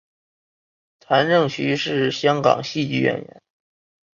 [0.99, 3.41] 谭芷翎是香港戏剧演员。